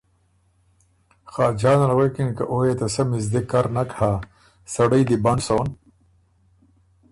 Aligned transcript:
خاجان 1.33 1.79
ال 1.85 1.91
غوېکِن 1.97 2.29
که 2.37 2.43
او 2.51 2.57
يې 2.67 2.73
ته 2.79 2.87
سۀ 2.93 3.01
مِزدِک 3.09 3.45
کر 3.51 3.65
نک 3.75 3.89
هۀ، 3.99 4.11
سړئ 4.73 5.01
دی 5.07 5.15
بنډ 5.23 5.39
سون 5.47 5.67